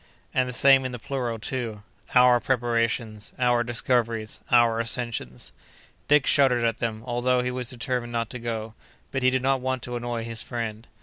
[0.33, 1.83] And the same in the plural, too:
[2.15, 5.51] "'Our' preparations; 'our' discoveries; 'our' ascensions."
[6.07, 8.73] Dick shuddered at them, although he was determined not to go;
[9.11, 10.87] but he did not want to annoy his friend.